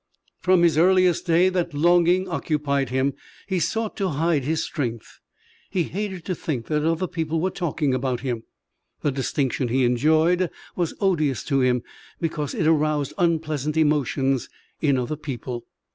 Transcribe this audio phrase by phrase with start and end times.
[0.39, 3.13] From his earliest day that longing occupied him.
[3.45, 5.19] He sought to hide his strength.
[5.69, 8.41] He hated to think that other people were talking about him.
[9.01, 11.83] The distinction he enjoyed was odious to him
[12.19, 14.49] because it aroused unpleasant emotions
[14.81, 15.67] in other people.